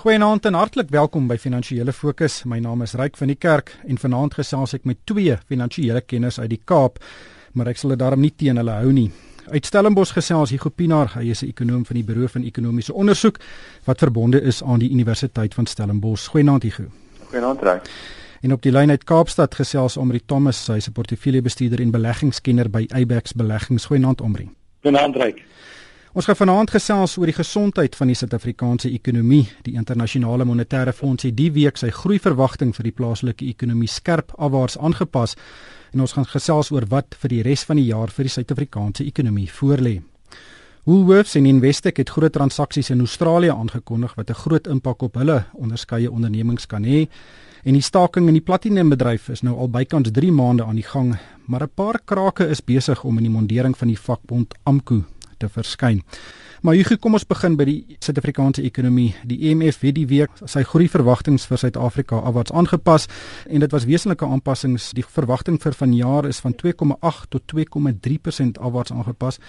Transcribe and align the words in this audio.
Goeienaand 0.00 0.46
en 0.48 0.54
hartlik 0.56 0.88
welkom 0.88 1.26
by 1.28 1.36
Finansiële 1.36 1.92
Fokus. 1.92 2.38
My 2.48 2.56
naam 2.64 2.80
is 2.80 2.94
Ryk 2.96 3.18
van 3.20 3.28
die 3.28 3.36
Kerk 3.36 3.74
en 3.84 3.98
vanaand 4.00 4.32
gesels 4.38 4.72
ek 4.72 4.86
met 4.88 4.96
twee 5.04 5.34
finansiële 5.50 6.00
kenners 6.00 6.38
uit 6.40 6.48
die 6.54 6.60
Kaap, 6.64 6.96
maar 7.52 7.68
ek 7.68 7.76
sal 7.76 7.92
dit 7.92 8.00
daarom 8.00 8.22
nie 8.24 8.30
teen 8.32 8.56
hulle 8.56 8.78
hou 8.78 8.94
nie. 8.96 9.10
Uit 9.52 9.68
Stellenbosch 9.68 10.14
gesels 10.16 10.54
Hugo 10.54 10.72
Pinaar, 10.72 11.12
hy 11.18 11.26
is 11.34 11.42
'n 11.42 11.52
ekonom 11.52 11.84
van 11.84 11.96
die 12.00 12.04
Buro 12.04 12.26
van 12.32 12.48
Ekonomiese 12.48 12.94
Onderzoek 12.94 13.40
wat 13.84 13.98
verbonde 13.98 14.40
is 14.40 14.62
aan 14.62 14.78
die 14.78 14.90
Universiteit 14.90 15.54
van 15.54 15.66
Stellenbosch. 15.66 16.30
Goeienaand 16.30 16.62
Hugo. 16.62 16.84
Goeienaand 17.28 17.60
Ryk. 17.62 17.90
En 18.40 18.52
op 18.52 18.62
die 18.62 18.72
lyn 18.72 18.90
uit 18.90 19.04
Kaapstad 19.04 19.54
gesels 19.54 19.96
Omri 19.96 20.20
Thomas, 20.26 20.66
hy 20.66 20.76
is 20.76 20.88
'n 20.88 20.92
portefeuljebestuurder 20.92 21.80
en 21.80 21.90
beleggingskenner 21.90 22.70
by 22.70 22.86
Abex 22.88 23.32
Beleggings. 23.34 23.84
Goeienaand 23.84 24.20
Omri. 24.20 24.48
Goeienaand 24.80 25.16
Ryk. 25.16 25.44
Ons 26.10 26.26
gaan 26.26 26.34
vanaand 26.34 26.72
gesels 26.74 27.12
oor 27.22 27.30
die 27.30 27.36
gesondheid 27.36 27.94
van 27.94 28.08
die 28.10 28.16
Suid-Afrikaanse 28.18 28.88
ekonomie. 28.90 29.44
Die 29.62 29.76
internasionale 29.78 30.42
monetêre 30.42 30.90
fonds 30.90 31.22
het 31.22 31.36
die 31.38 31.52
week 31.54 31.76
sy 31.78 31.92
groeiverwagting 31.94 32.72
vir 32.74 32.88
die 32.88 32.94
plaaslike 32.98 33.46
ekonomie 33.46 33.86
skerp 33.86 34.32
afwaarts 34.34 34.74
aangepas 34.82 35.36
en 35.94 36.02
ons 36.02 36.16
gaan 36.16 36.26
gesels 36.26 36.72
oor 36.74 36.88
wat 36.90 37.14
vir 37.22 37.34
die 37.36 37.44
res 37.46 37.62
van 37.68 37.78
die 37.78 37.86
jaar 37.92 38.10
vir 38.10 38.26
die 38.26 38.32
Suid-Afrikaanse 38.34 39.06
ekonomie 39.06 39.46
voorlê. 39.54 40.00
Woolworths 40.82 41.36
en 41.38 41.46
Investec 41.46 42.02
het 42.02 42.10
groot 42.10 42.34
transaksies 42.34 42.90
in 42.90 43.06
Australië 43.06 43.54
aangekondig 43.54 44.18
wat 44.18 44.30
'n 44.30 44.40
groot 44.42 44.66
impak 44.66 45.02
op 45.02 45.14
hulle 45.14 45.44
onderskeie 45.54 46.10
ondernemings 46.10 46.66
kan 46.66 46.82
hê. 46.82 47.06
En 47.62 47.72
die 47.72 47.86
staking 47.86 48.26
in 48.26 48.34
die 48.34 48.42
platinumbedryf 48.42 49.28
is 49.28 49.42
nou 49.42 49.56
al 49.56 49.68
bykans 49.68 50.10
3 50.10 50.32
maande 50.32 50.64
aan 50.64 50.74
die 50.74 50.90
gang, 50.90 51.18
maar 51.46 51.62
'n 51.62 51.70
paar 51.74 52.00
krake 52.04 52.48
is 52.48 52.64
besig 52.64 53.04
om 53.04 53.16
in 53.16 53.24
die 53.24 53.32
mondering 53.32 53.76
van 53.76 53.88
die 53.88 53.98
vakbond 53.98 54.54
AMKU 54.64 55.04
te 55.40 55.48
verskyn. 55.48 56.04
Maar 56.60 56.76
hier 56.76 56.98
kom 57.00 57.16
ons 57.16 57.24
begin 57.24 57.54
by 57.56 57.64
die 57.64 57.96
Suid-Afrikaanse 58.04 58.60
ekonomie. 58.68 59.14
Die 59.24 59.38
IMF 59.48 59.78
e 59.80 59.88
het 59.88 59.96
die 59.96 60.04
week 60.10 60.42
sy 60.44 60.60
groeiverwagtings 60.68 61.46
vir 61.48 61.60
Suid-Afrika 61.62 62.18
afwaarts 62.20 62.52
aangepas 62.52 63.06
en 63.48 63.64
dit 63.64 63.72
was 63.72 63.86
wesenlike 63.88 64.28
aanpassings. 64.28 64.90
Die 64.96 65.04
verwagting 65.06 65.56
vir 65.62 65.72
vanjaar 65.78 66.28
is 66.28 66.42
van 66.44 66.52
2,8 66.60 67.30
tot 67.32 67.46
2,3% 67.54 68.60
afwaarts 68.60 68.92
aangepas 68.92 69.40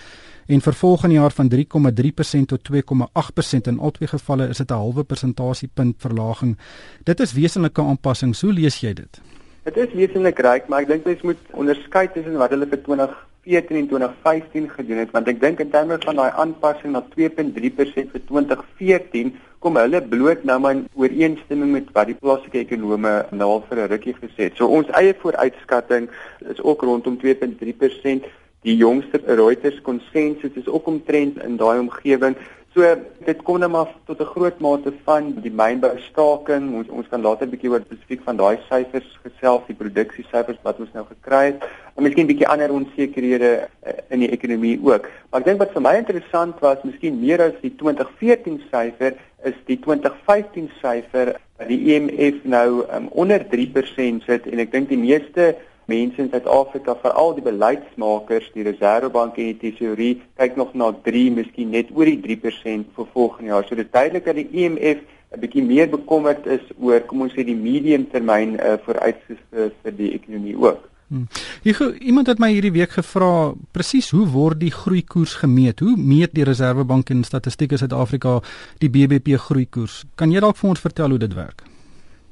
en 0.47 0.63
vir 0.63 0.79
volgende 0.83 1.19
jaar 1.19 1.35
van 1.35 1.51
3,3% 1.51 2.47
tot 2.53 2.71
2,8%. 2.71 3.67
In 3.67 3.83
albei 3.83 4.07
gevalle 4.07 4.47
is 4.47 4.63
dit 4.63 4.71
'n 4.71 4.73
halwe 4.73 5.03
persentasiepunt 5.03 5.95
verlaging. 5.99 6.57
Dit 7.03 7.19
is 7.19 7.33
wesenlike 7.33 7.81
aanpassings. 7.81 8.41
Hoe 8.41 8.53
lees 8.53 8.79
jy 8.79 8.93
dit? 8.93 9.21
Dit 9.61 9.77
is 9.77 9.91
wesentlik 9.93 10.39
ryk, 10.41 10.69
maar 10.73 10.81
ek 10.81 10.87
dink 10.89 11.03
mens 11.05 11.21
moet 11.21 11.41
onderskei 11.53 12.07
tussen 12.09 12.39
wat 12.41 12.49
hulle 12.49 12.65
vir 12.65 12.79
2014 12.81 13.77
en 13.77 13.87
2015 13.91 14.69
gedoen 14.73 15.01
het, 15.03 15.11
want 15.13 15.27
ek 15.29 15.41
dink 15.43 15.61
in 15.61 15.69
terme 15.69 15.99
van 16.01 16.17
daai 16.17 16.39
aanpassing 16.43 16.95
na 16.95 17.03
2.3% 17.13 18.09
vir 18.15 18.23
2014 18.31 19.29
kom 19.61 19.77
hulle 19.77 20.01
bloot 20.01 20.41
nou 20.49 20.57
maar 20.63 20.73
in 20.79 20.87
ooreenstemming 20.97 21.75
met 21.75 21.91
wat 21.93 22.09
die 22.09 22.17
plaaslike 22.17 22.63
ekonome 22.63 23.11
nou 23.29 23.49
al 23.55 23.61
vir 23.69 23.83
'n 23.83 23.91
rukkie 23.91 24.15
gesê 24.17 24.49
het. 24.49 24.57
So 24.57 24.65
ons 24.65 24.89
eie 24.97 25.13
vooruitskatting 25.13 26.09
is 26.49 26.61
ook 26.61 26.81
rondom 26.81 27.19
2.3%. 27.21 28.25
Die 28.65 28.75
jongste 28.77 29.21
Reuters 29.25 29.81
konsensus 29.81 30.57
is 30.57 30.67
ook 30.67 30.87
omtrent 30.87 31.37
in 31.43 31.57
daai 31.57 31.79
omgewing. 31.79 32.35
So 32.71 32.87
dit 33.27 33.39
kom 33.43 33.57
net 33.59 33.69
maar 33.69 33.89
tot 34.07 34.21
'n 34.21 34.31
groot 34.33 34.59
mate 34.59 34.93
van 35.03 35.41
die 35.43 35.51
mynboustaking. 35.51 36.73
Ons 36.73 36.87
ons 36.87 37.07
kan 37.07 37.21
later 37.21 37.45
'n 37.45 37.49
bietjie 37.49 37.69
oor 37.69 37.81
spesifiek 37.83 38.21
van 38.23 38.37
daai 38.37 38.57
syfers 38.69 39.19
gesels, 39.23 39.67
die 39.67 39.75
produksiesyfers 39.75 40.61
wat 40.63 40.79
ons 40.79 40.93
nou 40.93 41.05
gekry 41.05 41.45
het. 41.45 41.63
En 41.95 42.03
miskien 42.03 42.23
'n 42.23 42.31
bietjie 42.31 42.47
ander 42.47 42.71
onsekerhede 42.71 43.67
eh, 43.83 43.93
in 44.09 44.19
die 44.19 44.31
ekonomie 44.31 44.79
ook. 44.83 45.09
Maar 45.29 45.39
ek 45.41 45.45
dink 45.45 45.59
wat 45.59 45.71
vir 45.71 45.81
my 45.81 45.95
interessant 45.95 46.59
was, 46.59 46.83
miskien 46.83 47.19
meer 47.19 47.41
as 47.41 47.59
die 47.61 47.75
2014 47.75 48.61
syfer, 48.71 49.13
is 49.43 49.57
die 49.65 49.79
2015 49.79 50.69
syfer 50.81 51.35
wat 51.57 51.67
die 51.67 51.93
IMF 51.93 52.35
e 52.45 52.47
nou 52.47 52.85
um, 52.95 53.07
onder 53.07 53.45
3% 53.51 54.23
sit 54.25 54.47
en 54.47 54.59
ek 54.59 54.71
dink 54.71 54.89
die 54.89 54.97
meeste 54.97 55.55
mense 55.91 56.23
in 56.23 56.29
Suid-Afrika, 56.31 56.95
veral 57.03 57.33
die 57.37 57.45
beleidsmakers, 57.45 58.51
die 58.55 58.65
Reserwebank 58.67 59.39
en 59.39 59.51
die 59.51 59.59
Tesourier 59.61 60.21
kyk 60.39 60.59
nog 60.59 60.75
na 60.77 60.91
3, 61.07 61.23
miskien 61.39 61.73
net 61.75 61.91
oor 61.95 62.09
die 62.09 62.19
3% 62.23 62.93
vir 62.97 63.09
volgende 63.15 63.53
jaar. 63.53 63.67
So 63.67 63.79
dit 63.79 63.89
is 63.89 63.95
duidelik 63.95 64.29
dat 64.29 64.39
die 64.39 64.49
IMF 64.63 65.01
e 65.01 65.19
'n 65.31 65.39
bietjie 65.39 65.63
meer 65.63 65.87
bekommerd 65.89 66.45
is 66.45 66.63
oor 66.79 66.99
kom 67.07 67.21
ons 67.21 67.33
sê 67.35 67.45
die 67.47 67.55
mediumtermyn 67.55 68.57
uh, 68.59 68.73
vooruitsigte 68.85 69.69
vir 69.83 69.93
die 69.95 70.11
ekonomie 70.17 70.57
ook. 70.59 70.89
Hmm. 71.11 71.27
Ek 71.67 71.79
iemand 71.99 72.27
het 72.31 72.39
my 72.39 72.51
hierdie 72.53 72.71
week 72.71 72.93
gevra 72.95 73.51
presies 73.75 74.11
hoe 74.15 74.27
word 74.31 74.61
die 74.61 74.71
groeikoers 74.71 75.37
gemeet? 75.43 75.83
Hoe 75.83 75.97
meet 75.99 76.35
die 76.35 76.47
Reserwebank 76.47 77.11
en 77.11 77.23
Statistiek 77.27 77.75
Suid-Afrika 77.75 78.39
die 78.79 78.91
BBP 78.91 79.39
groeikoers? 79.47 80.05
Kan 80.15 80.31
jy 80.31 80.43
dalk 80.43 80.59
vir 80.59 80.71
ons 80.71 80.83
vertel 80.83 81.15
hoe 81.15 81.19
dit 81.19 81.35
werk? 81.35 81.63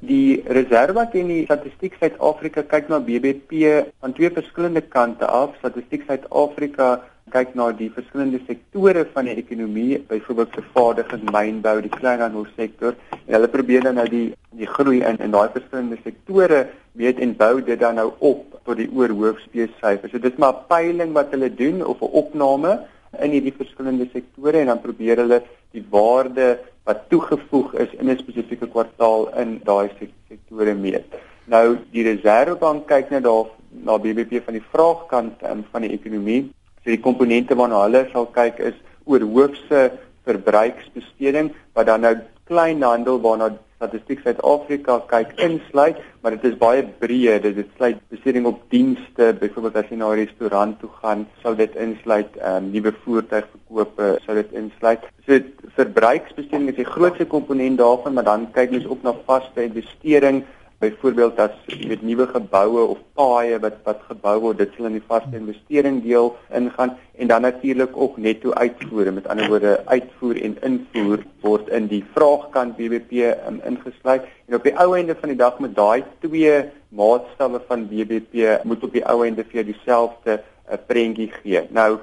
Die 0.00 0.40
Reserwebank 0.48 1.12
en 1.12 1.28
die 1.28 1.42
Statistiek 1.44 1.98
Suid-Afrika 2.00 2.62
kyk 2.64 2.86
na 2.88 3.02
BBP 3.04 3.66
van 4.00 4.14
twee 4.16 4.30
verskillende 4.32 4.80
kante 4.80 5.26
af. 5.28 5.52
Statistiek 5.60 6.06
Suid-Afrika 6.08 7.02
kyk 7.34 7.52
na 7.54 7.66
die 7.76 7.90
verskillende 7.92 8.40
sektore 8.46 9.02
van 9.12 9.28
die 9.28 9.36
ekonomie, 9.36 9.98
byvoorbeeld 10.08 10.56
vervaardiging, 10.56 11.26
mynbou, 11.28 11.74
die 11.84 11.92
kleinhandelsektor. 11.92 12.96
En 13.26 13.36
hulle 13.36 13.50
probeer 13.52 13.84
dan 13.84 14.00
nou 14.00 14.06
die 14.08 14.30
die 14.56 14.70
groei 14.72 15.02
in 15.04 15.20
in 15.20 15.36
daai 15.36 15.52
verskillende 15.52 16.00
sektore 16.00 16.62
meet 16.96 17.20
en 17.20 17.36
bou 17.36 17.60
dit 17.60 17.78
dan 17.78 18.00
nou 18.00 18.08
op 18.18 18.56
tot 18.64 18.80
die 18.80 18.88
oorhoofspeessyfers. 18.88 20.14
So 20.14 20.18
dit 20.18 20.32
is 20.32 20.40
maar 20.40 20.54
'n 20.54 20.66
peiling 20.72 21.12
wat 21.12 21.36
hulle 21.36 21.52
doen 21.54 21.84
of 21.84 22.00
'n 22.00 22.14
opname 22.24 22.80
in 23.24 23.34
hierdie 23.36 23.54
verskillende 23.56 24.08
sektore 24.12 24.60
en 24.60 24.72
dan 24.72 24.82
probeer 24.82 25.22
hulle 25.22 25.40
die 25.74 25.84
waarde 25.90 26.58
wat 26.88 27.08
toegevoeg 27.12 27.74
is 27.84 27.92
in 27.98 28.10
'n 28.10 28.18
spesifieke 28.18 28.66
kwartaal 28.66 29.28
in 29.42 29.60
daai 29.64 29.90
sektore 30.28 30.74
meet. 30.74 31.06
Nou 31.46 31.78
die 31.92 32.02
Reserwebank 32.02 32.86
kyk 32.86 33.10
net 33.10 33.24
daar 33.24 33.46
na 33.70 33.98
BBP 33.98 34.42
van 34.44 34.54
die 34.54 34.66
vraagkant 34.72 35.42
um, 35.42 35.64
van 35.72 35.82
die 35.82 35.92
ekonomie. 35.92 36.50
So 36.82 36.90
die 36.90 37.00
komponente 37.00 37.54
waarna 37.54 37.82
hulle 37.84 38.08
sal 38.12 38.26
kyk 38.26 38.58
is 38.58 38.76
oor 39.04 39.20
hoofse 39.20 39.80
verbruiksbesteding 40.24 41.52
wat 41.74 41.86
dan 41.86 42.00
nou 42.06 42.14
kleinhandel 42.50 43.20
waarna 43.20 43.50
Statistiek 43.80 44.18
Suid-Afrika 44.20 44.98
kyk 45.08 45.30
insluit, 45.40 46.00
maar 46.20 46.34
dit 46.36 46.42
is 46.50 46.56
baie 46.60 46.82
breë. 47.00 47.38
Dit, 47.40 47.62
sluit 47.78 48.02
besteding 48.12 48.44
op 48.50 48.58
dienste, 48.68 49.30
byvoorbeeld 49.40 49.78
as 49.80 49.88
jy 49.88 49.96
na 49.96 50.10
'n 50.10 50.18
restaurant 50.20 50.76
toe 50.80 50.90
gaan, 51.00 51.24
sou 51.40 51.54
dit 51.56 51.76
insluit, 51.80 52.36
ehm 52.36 52.56
um, 52.56 52.70
nuwe 52.74 52.92
voertuigverkope 53.04 54.10
sou 54.26 54.36
dit 54.36 54.52
insluit. 54.52 55.08
So 55.24 55.40
verbruiksbesteding 55.78 56.68
is 56.68 56.76
die 56.76 56.92
grootste 56.92 57.24
komponent 57.24 57.78
daarvan, 57.78 58.14
maar 58.14 58.28
dan 58.28 58.50
kyk 58.52 58.70
mens 58.70 58.86
ook 58.86 59.02
na 59.02 59.16
vaste 59.24 59.64
investering 59.64 60.44
byvoorbeeld 60.80 61.38
as 61.38 61.56
weet 61.88 62.02
nuwe 62.02 62.26
geboue 62.26 62.82
of 62.92 63.00
paaie 63.18 63.58
wat 63.60 63.76
wat 63.84 64.00
gebou 64.08 64.36
word 64.44 64.60
dit 64.62 64.76
sal 64.76 64.88
in 64.88 64.96
die 64.96 65.08
vaste 65.12 65.36
investering 65.36 65.98
deel 66.04 66.30
ingaan 66.56 66.94
en 67.20 67.28
dan 67.32 67.44
natuurlik 67.44 67.96
ook 68.04 68.16
netto 68.16 68.54
uitvoere 68.56 69.12
met 69.12 69.28
ander 69.28 69.50
woorde 69.52 69.74
uitvoer 69.84 70.40
en 70.40 70.56
invoer 70.68 71.24
word 71.44 71.68
in 71.68 71.90
die 71.90 72.00
vraagkant 72.14 72.78
BBP 72.78 73.26
um, 73.48 73.60
ingesluit. 73.68 74.24
En 74.48 74.56
op 74.56 74.64
die 74.64 74.76
ou 74.80 74.94
einde 74.96 75.16
van 75.20 75.34
die 75.34 75.40
dag 75.42 75.58
met 75.60 75.76
daai 75.76 76.04
twee 76.24 76.54
maatstawwe 76.88 77.60
van 77.68 77.84
BBP 77.88 78.64
moet 78.64 78.88
op 78.88 78.96
die 78.96 79.04
ou 79.04 79.20
einde 79.26 79.44
vir 79.52 79.68
dieselfde 79.68 80.40
uh, 80.40 80.80
prentjie 80.88 81.28
gee. 81.42 81.66
Nou 81.76 81.98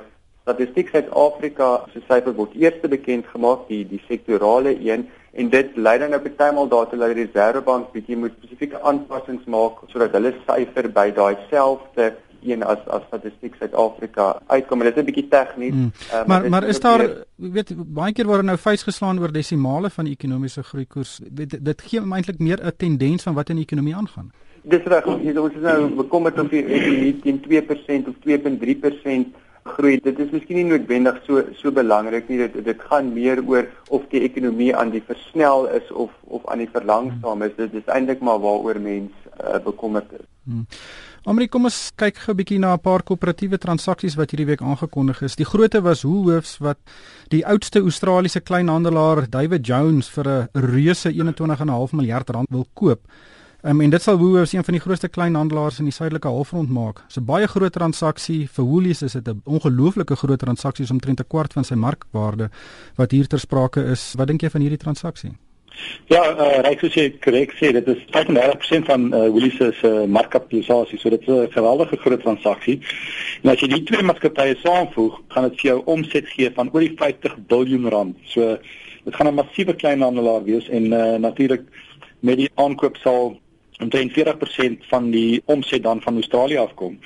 Statistiek 0.47 0.93
Suid-Afrika 0.93 1.73
se 1.91 1.99
syfer 2.05 2.31
word 2.37 2.53
eers 2.55 2.77
bekend 2.85 3.25
gemaak 3.33 3.65
die 3.67 3.81
die 3.89 4.03
sektorale 4.05 4.77
een 4.79 5.09
en 5.37 5.49
dit 5.49 5.75
lei 5.75 5.97
dan 6.01 6.09
nou 6.13 6.21
bytelmal 6.21 6.69
daartoe 6.71 6.99
dat 6.99 7.13
die 7.13 7.25
Reserwebank 7.25 7.91
bietjie 7.93 8.17
moet 8.17 8.33
spesifieke 8.37 8.81
aanpassings 8.81 9.45
maak 9.45 9.83
sodat 9.93 10.15
hulle 10.17 10.33
syfer 10.47 10.89
by 10.93 11.11
daai 11.19 11.35
selfde 11.51 12.13
een 12.41 12.63
as 12.63 12.81
as 12.87 13.05
statistiek 13.07 13.55
Suid-Afrika 13.59 14.27
uitkom. 14.47 14.79
Dit 14.79 14.97
is 14.97 15.01
'n 15.01 15.05
bietjie 15.05 15.27
tegnies. 15.27 15.73
Mm. 15.73 15.91
Uh, 15.93 16.11
maar 16.11 16.27
maar, 16.27 16.49
maar 16.49 16.63
is 16.63 16.79
daar 16.79 17.09
weet 17.35 17.73
baie 17.75 18.13
keer 18.13 18.25
word 18.25 18.43
nou 18.43 18.57
vuis 18.57 18.83
geslaan 18.83 19.19
oor 19.19 19.31
desimale 19.31 19.89
van 19.89 20.05
die 20.05 20.13
ekonomiese 20.13 20.63
groeikoers. 20.63 21.19
Dit 21.29 21.65
dit 21.65 21.81
gee 21.81 22.01
eintlik 22.01 22.39
meer 22.39 22.59
'n 22.65 22.71
tendens 22.77 23.23
van 23.23 23.33
wat 23.33 23.49
in 23.49 23.55
die 23.55 23.65
ekonomie 23.65 23.95
aangaan. 23.95 24.31
Dis 24.63 24.83
reg. 24.83 25.05
Ons 25.05 25.53
is 25.53 25.61
nou 25.61 25.89
bekommerd 25.95 26.39
of 26.39 26.49
die 26.49 26.65
ekonomie 26.65 27.19
teen 27.19 27.41
2% 27.41 28.07
of 28.07 28.15
2.3% 28.25 29.35
groei. 29.75 29.97
Dit 30.03 30.19
is 30.19 30.31
miskien 30.31 30.57
nie 30.61 30.69
noodwendig 30.69 31.19
so 31.25 31.43
so 31.59 31.71
belangrik 31.71 32.29
nie. 32.29 32.39
Dit 32.45 32.57
dit 32.65 32.85
gaan 32.89 33.13
meer 33.13 33.41
oor 33.45 33.67
of 33.89 34.07
die 34.13 34.23
ekonomie 34.27 34.73
aan 34.75 34.93
die 34.95 35.03
versnel 35.03 35.67
is 35.79 35.91
of 35.91 36.11
of 36.23 36.47
aan 36.47 36.63
die 36.63 36.71
verlangsaam 36.71 37.43
is. 37.47 37.55
Dit 37.57 37.73
is 37.73 37.91
eintlik 37.93 38.23
maar 38.23 38.39
waaroor 38.39 38.79
mens 38.79 39.11
uh, 39.43 39.59
bekommerd 39.63 40.11
is. 40.19 40.25
Hmm. 40.47 40.65
Amrie, 41.27 41.49
kom 41.51 41.67
ons 41.67 41.77
kyk 41.99 42.21
gou 42.23 42.33
'n 42.33 42.37
bietjie 42.39 42.59
na 42.59 42.73
'n 42.73 42.79
paar 42.79 43.03
koöperatiewe 43.03 43.57
transaksies 43.57 44.15
wat 44.15 44.31
hierdie 44.31 44.47
week 44.47 44.61
aangekondig 44.61 45.21
is. 45.21 45.35
Die 45.35 45.45
grootte 45.45 45.81
was 45.83 46.03
Woolworths 46.03 46.57
wat 46.59 46.79
die 47.29 47.43
oudste 47.45 47.79
Australiese 47.79 48.39
kleinhandelaar 48.39 49.29
David 49.29 49.67
Jones 49.67 50.07
vir 50.07 50.27
'n 50.27 50.47
reuse 50.53 51.11
21,5 51.11 51.91
miljard 51.91 52.29
rand 52.29 52.49
wil 52.49 52.65
koop. 52.73 53.01
Um, 53.63 53.81
en 53.81 53.89
dit 53.89 54.01
sal 54.01 54.17
Woolworths 54.17 54.53
een 54.53 54.63
van 54.63 54.73
die 54.73 54.81
grootste 54.81 55.07
kleinhandelaars 55.09 55.79
in 55.79 55.87
die 55.89 55.93
suidelike 55.93 56.29
halfrond 56.29 56.69
maak. 56.69 57.01
So 57.09 57.21
baie 57.25 57.47
groot 57.49 57.73
transaksie 57.73 58.43
vir 58.53 58.65
Woolies 58.65 59.01
is 59.01 59.13
dit 59.17 59.27
'n 59.27 59.41
ongelooflike 59.45 60.15
groot 60.15 60.39
transaksie 60.39 60.85
omtrent 60.91 61.19
'n 61.19 61.27
kwart 61.27 61.53
van 61.53 61.63
sy 61.63 61.73
markwaarde 61.73 62.49
wat 62.95 63.11
hier 63.11 63.27
ter 63.27 63.39
sprake 63.39 63.83
is. 63.83 64.13
Wat 64.17 64.27
dink 64.27 64.41
jy 64.41 64.49
van 64.49 64.61
hierdie 64.61 64.77
transaksie? 64.77 65.31
Ja, 66.05 66.21
uh, 66.21 66.61
Ryk 66.65 66.79
soos 66.79 66.93
jy 66.93 67.09
korrek 67.21 67.51
sê, 67.51 67.71
dit 67.71 67.87
is 67.87 68.05
35% 68.11 68.85
van 68.85 69.13
uh, 69.13 69.27
Woolies 69.27 69.57
se 69.57 69.87
uh, 69.87 70.05
markkapitalisasie, 70.05 70.99
so 70.99 71.09
dit 71.09 71.21
is 71.21 71.27
'n 71.27 71.51
geweldige 71.51 71.97
groot 71.97 72.21
transaksie. 72.21 72.79
En 73.43 73.49
as 73.49 73.59
jy 73.59 73.67
die 73.67 73.83
twee 73.83 74.03
maatskappye 74.03 74.55
saamvoeg, 74.63 75.19
gaan 75.27 75.49
dit 75.49 75.59
vir 75.59 75.69
jou 75.71 75.81
omset 75.85 76.27
gee 76.27 76.51
van 76.53 76.69
oor 76.73 76.81
die 76.81 76.95
50 76.95 77.37
miljard 77.49 77.93
rand. 77.93 78.15
So 78.23 78.57
dit 79.03 79.15
gaan 79.15 79.27
'n 79.27 79.33
massiewe 79.33 79.73
kleinhandelaar 79.73 80.43
wees 80.43 80.69
en 80.69 80.93
uh, 80.93 81.17
natuurlik 81.17 81.63
met 82.19 82.37
die 82.37 82.49
aankoop 82.55 82.97
sal 82.97 83.37
omtrent 83.79 84.11
40% 84.11 84.85
van 84.89 85.09
die 85.11 85.41
omset 85.45 85.83
dan 85.83 86.01
van 86.01 86.13
Australië 86.13 86.57
afkom. 86.57 86.99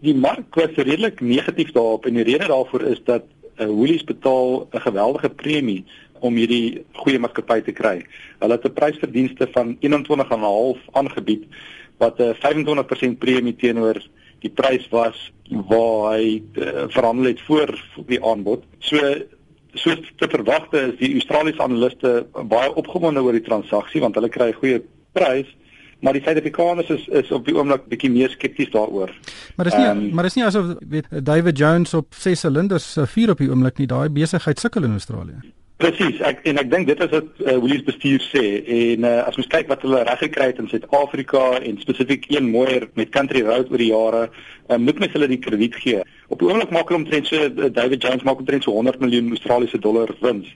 Die 0.00 0.14
mark 0.14 0.54
was 0.54 0.76
redelik 0.76 1.20
negatief 1.20 1.72
daarop 1.72 2.06
en 2.06 2.14
die 2.14 2.26
rede 2.26 2.46
daarvoor 2.46 2.82
is 2.82 3.00
dat 3.04 3.24
uh, 3.58 3.66
Woolies 3.66 4.04
betaal 4.04 4.68
'n 4.70 4.80
geweldige 4.80 5.30
premie 5.30 5.84
om 6.20 6.36
hierdie 6.36 6.84
goeie 6.92 7.18
maatskappy 7.18 7.60
te 7.60 7.72
kry. 7.72 8.04
Hulle 8.38 8.56
het 8.56 8.64
'n 8.64 8.72
prysverdienste 8.72 9.48
van 9.52 9.76
21.5 9.80 10.80
aangebied 10.92 11.44
wat 11.98 12.18
'n 12.18 12.34
25% 12.34 13.18
premie 13.18 13.56
teenoor 13.56 14.02
die 14.38 14.50
prys 14.50 14.88
was 14.88 15.32
waar 15.48 16.16
hy 16.16 16.42
uh, 16.54 16.84
verhandel 16.88 17.24
het 17.24 17.40
voor 17.40 17.70
die 18.06 18.24
aanbod. 18.24 18.64
So 18.78 18.98
soos 19.74 20.00
te 20.16 20.28
verwagte 20.28 20.78
is 20.92 20.98
die 20.98 21.12
Australiese 21.12 21.62
analiste 21.62 22.26
baie 22.32 22.74
opgewonde 22.74 23.22
oor 23.22 23.32
die 23.32 23.48
transaksie 23.48 24.00
want 24.00 24.14
hulle 24.14 24.28
kry 24.28 24.48
'n 24.52 24.60
goeie 24.60 24.82
prys 25.12 25.50
maar 26.00 26.12
die 26.12 26.22
Suid-Afrikaners 26.22 26.90
is 26.90 27.08
is 27.08 27.30
op 27.30 27.46
die 27.46 27.56
oomblik 27.56 27.88
bietjie 27.88 28.10
meer 28.10 28.30
skepties 28.30 28.70
daaroor. 28.70 29.10
Maar 29.56 29.70
dis 29.70 29.76
nie 29.76 29.88
um, 29.88 30.06
maar 30.14 30.28
dis 30.28 30.34
nie 30.34 30.44
asof 30.44 30.74
weet 30.88 31.10
David 31.24 31.58
Jones 31.58 31.94
op 31.94 32.14
6 32.14 32.40
silinders 32.40 32.96
uh, 32.96 33.06
vier 33.06 33.30
op 33.30 33.38
die 33.38 33.50
oomblik 33.50 33.78
nie. 33.78 33.86
Daai 33.86 34.08
besigheid 34.08 34.58
sukkel 34.58 34.84
in 34.84 34.98
Australië. 34.98 35.42
Presies, 35.82 36.20
ek 36.22 36.44
en 36.46 36.60
ek 36.62 36.68
dink 36.70 36.86
dit 36.86 37.00
is 37.02 37.10
wat 37.10 37.40
uh, 37.42 37.56
Woolies 37.58 37.82
bestuur 37.82 38.22
sê 38.22 38.42
en 38.62 39.06
uh, 39.08 39.24
as 39.26 39.34
mens 39.34 39.48
kyk 39.50 39.66
wat 39.72 39.82
hulle 39.82 40.04
reg 40.06 40.20
gekry 40.22 40.46
het 40.52 40.60
in 40.62 40.68
Suid-Afrika 40.70 41.42
en 41.58 41.80
spesifiek 41.82 42.28
een 42.30 42.46
mooier 42.52 42.86
met 42.94 43.10
Country 43.16 43.42
Road 43.42 43.72
oor 43.72 43.82
die 43.82 43.90
jare, 43.90 44.20
uh, 44.30 44.78
moet 44.78 45.02
mens 45.02 45.16
hulle 45.16 45.28
die 45.32 45.40
krediet 45.42 45.74
gee. 45.82 46.04
Op 46.30 46.38
die 46.38 46.46
oomblik 46.46 46.70
maak 46.70 46.92
hulle 46.92 47.02
omtrent 47.02 47.26
so 47.26 47.42
uh, 47.42 47.72
David 47.74 48.06
Jones 48.06 48.22
maak 48.22 48.44
omtrent 48.44 48.68
so 48.68 48.76
100 48.78 49.02
miljoen 49.02 49.34
Australiese 49.34 49.82
dollar 49.82 50.14
wins. 50.22 50.54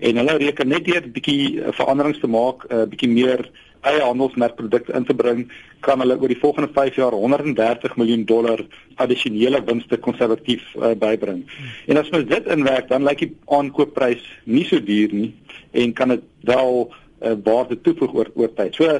En 0.00 0.22
hulle 0.22 0.38
reken 0.46 0.72
net 0.72 0.88
deur 0.88 1.04
'n 1.04 1.12
bietjie 1.12 1.60
veranderings 1.76 2.24
te 2.24 2.32
maak, 2.38 2.64
'n 2.64 2.74
uh, 2.74 2.88
bietjie 2.88 3.12
meer 3.12 3.44
eie 3.90 4.02
handelsmerkprodukte 4.02 4.94
in 4.96 5.06
te 5.08 5.16
bring, 5.16 5.44
kan 5.84 6.00
hulle 6.02 6.16
oor 6.20 6.32
die 6.32 6.40
volgende 6.40 6.70
5 6.74 6.98
jaar 7.00 7.16
130 7.16 7.96
miljoen 8.00 8.24
dollar 8.28 8.64
addisionele 9.02 9.60
winste 9.66 9.98
konservatief 10.00 10.64
uh, 10.76 10.94
bybring. 10.98 11.44
En 11.86 12.00
as 12.00 12.10
mens 12.14 12.28
dit 12.30 12.50
inwerk, 12.54 12.88
dan 12.88 13.06
lyk 13.06 13.24
die 13.26 13.32
aankoopprys 13.52 14.24
nie 14.44 14.64
so 14.68 14.80
duur 14.80 15.12
nie 15.14 15.32
en 15.74 15.92
kan 15.92 16.14
dit 16.14 16.24
wel 16.48 16.86
uh, 16.88 17.36
waarde 17.44 17.80
toevoeg 17.80 18.14
oor 18.14 18.32
oor 18.34 18.52
tyd. 18.56 18.78
So 18.78 18.98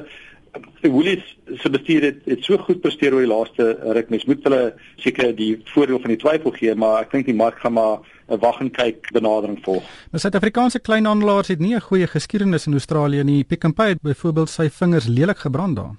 die 0.81 0.91
Woolies 0.91 1.23
se 1.61 1.69
bestuur 1.71 2.09
het, 2.09 2.19
het 2.29 2.43
so 2.45 2.57
goed 2.61 2.81
presteer 2.83 3.15
oor 3.15 3.25
die 3.25 3.31
laaste 3.31 3.71
ruk. 3.97 4.11
Mens 4.13 4.27
moet 4.29 4.43
hulle 4.47 4.61
seker 5.01 5.33
die 5.35 5.55
voordeel 5.73 6.01
van 6.03 6.13
die 6.13 6.21
twyfel 6.21 6.53
gee, 6.55 6.75
maar 6.79 7.03
ek 7.03 7.15
dink 7.15 7.29
die 7.29 7.37
mark 7.37 7.59
gaan 7.63 7.75
maar 7.77 8.05
'n 8.29 8.39
wag 8.39 8.59
en 8.59 8.71
kyk 8.71 9.11
benadering 9.11 9.59
volg. 9.61 9.83
Nou 10.11 10.21
Suid-Afrikaanse 10.21 10.79
kleinhandelaars 10.79 11.47
het 11.47 11.59
nie 11.59 11.75
'n 11.75 11.81
goeie 11.81 12.07
geskiedenis 12.07 12.65
in 12.67 12.73
Australië 12.73 13.23
nie. 13.23 13.43
Pick 13.43 13.67
n 13.67 13.73
Pay 13.73 13.87
het 13.87 14.01
byvoorbeeld 14.01 14.49
sy 14.49 14.69
vingers 14.69 15.07
lelik 15.07 15.37
gebrand 15.37 15.75
daar. 15.75 15.95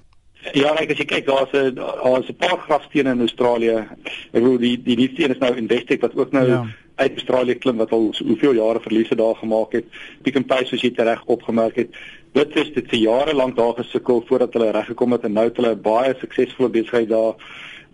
Ja, 0.54 0.74
ek 0.78 0.90
as 0.90 0.98
jy 0.98 1.04
kyk, 1.04 1.26
daar's 1.26 1.52
'n 1.52 1.74
daar's 1.74 2.28
'n 2.28 2.36
paar 2.36 2.58
grafstene 2.58 3.10
in 3.10 3.20
Australië. 3.20 3.86
Ek 4.32 4.42
bedoel 4.42 4.58
die 4.58 4.82
die 4.82 4.96
nuutste 4.96 5.24
een 5.24 5.34
is 5.34 5.38
nou 5.38 5.56
Investec 5.56 6.00
wat 6.00 6.16
ook 6.16 6.32
nou 6.32 6.46
ja. 6.46 6.66
uit 6.96 7.12
Australië 7.12 7.54
klim 7.54 7.76
wat 7.76 7.92
al 7.92 8.08
soveel 8.12 8.54
jare 8.54 8.80
verliese 8.80 9.14
daar 9.14 9.34
gemaak 9.34 9.72
het. 9.72 9.84
Pick 10.22 10.38
n 10.38 10.44
Pay 10.44 10.64
soos 10.64 10.80
jy 10.80 10.92
reg 10.94 11.24
opgemerk 11.24 11.76
het, 11.76 11.88
dit 12.32 12.56
is 12.56 12.72
dit 12.72 12.88
vir 12.88 12.98
jare 12.98 13.34
lank 13.34 13.56
daar 13.56 13.74
gesukkel 13.74 14.24
voordat 14.28 14.52
hulle 14.52 14.70
reg 14.70 14.86
gekom 14.86 15.12
het 15.12 15.24
en 15.24 15.32
nou 15.32 15.44
het 15.44 15.56
hulle 15.56 15.76
baie 15.76 16.14
suksesvolle 16.20 16.68
besigheid 16.68 17.08
daar. 17.08 17.34